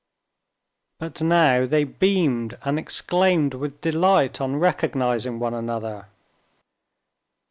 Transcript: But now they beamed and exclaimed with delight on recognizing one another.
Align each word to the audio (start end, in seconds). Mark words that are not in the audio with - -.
But 0.97 1.21
now 1.21 1.67
they 1.67 1.83
beamed 1.83 2.57
and 2.63 2.79
exclaimed 2.79 3.53
with 3.53 3.81
delight 3.81 4.41
on 4.41 4.55
recognizing 4.55 5.37
one 5.37 5.53
another. 5.53 6.07